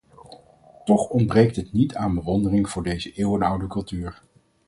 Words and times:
Toch 0.85 1.09
ontbreekt 1.09 1.55
het 1.55 1.73
niet 1.73 1.95
aan 1.95 2.15
bewondering 2.15 2.69
voor 2.69 2.83
deze 2.83 3.11
eeuwenoude 3.13 3.67
cultuur. 3.67 4.21